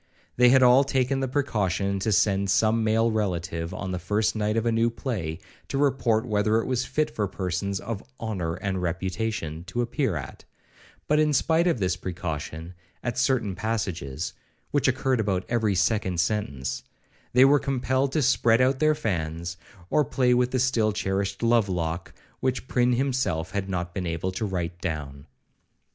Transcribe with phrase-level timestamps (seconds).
[0.35, 4.57] They had all taken the precaution to send some male relative, on the first night
[4.57, 8.81] of a new play, to report whether it was fit for persons of 'honour and
[8.81, 10.43] reputation' to appear at;
[11.07, 14.33] but in spite of this precaution, at certain passages
[14.71, 16.81] (which occurred about every second sentence)
[17.33, 19.55] they were compelled to spread out their fans,
[19.91, 24.31] or play with the still cherished love lock, which Prynne himself had not been able
[24.31, 25.27] to write down.